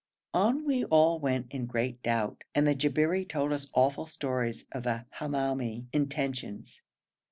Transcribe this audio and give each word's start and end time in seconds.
On 0.33 0.65
we 0.65 0.83
all 0.85 1.19
went 1.19 1.51
in 1.51 1.67
great 1.67 2.01
doubt, 2.01 2.43
and 2.55 2.65
the 2.65 2.73
Jabberi 2.73 3.23
told 3.29 3.51
us 3.51 3.67
awful 3.71 4.07
stories 4.07 4.65
of 4.71 4.81
the 4.81 5.05
Hamoumi 5.17 5.85
intentions. 5.93 6.81